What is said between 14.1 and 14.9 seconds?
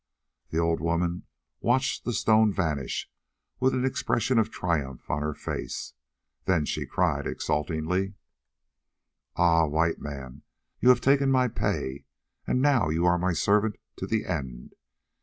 end.